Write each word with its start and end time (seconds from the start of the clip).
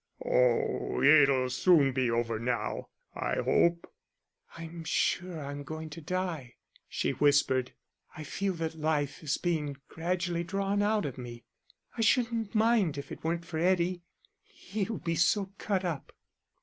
"Oh, 0.25 1.03
it'll 1.03 1.51
soon 1.51 1.91
be 1.91 2.09
over 2.09 2.39
now, 2.39 2.87
I 3.13 3.35
hope." 3.35 3.93
"I'm 4.57 4.83
sure 4.83 5.39
I'm 5.39 5.61
going 5.61 5.91
to 5.91 6.01
die," 6.01 6.55
she 6.89 7.11
whispered; 7.11 7.73
"I 8.17 8.23
feel 8.23 8.53
that 8.53 8.73
life 8.79 9.21
is 9.21 9.37
being 9.37 9.77
gradually 9.89 10.43
drawn 10.43 10.81
out 10.81 11.05
of 11.05 11.19
me 11.19 11.43
I 11.95 12.01
shouldn't 12.01 12.55
mind 12.55 12.97
if 12.97 13.11
it 13.11 13.23
weren't 13.23 13.45
for 13.45 13.59
Eddie. 13.59 14.01
He'll 14.41 14.97
be 14.97 15.13
so 15.13 15.51
cut 15.59 15.85
up." 15.85 16.11